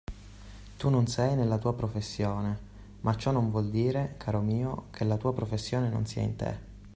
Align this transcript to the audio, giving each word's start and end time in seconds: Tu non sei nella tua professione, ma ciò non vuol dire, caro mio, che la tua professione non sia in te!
Tu 0.77 0.89
non 0.89 1.05
sei 1.05 1.35
nella 1.35 1.59
tua 1.59 1.75
professione, 1.75 2.57
ma 3.01 3.15
ciò 3.15 3.29
non 3.29 3.51
vuol 3.51 3.69
dire, 3.69 4.15
caro 4.17 4.41
mio, 4.41 4.85
che 4.89 5.03
la 5.03 5.15
tua 5.15 5.31
professione 5.31 5.89
non 5.89 6.07
sia 6.07 6.23
in 6.23 6.35
te! 6.35 6.57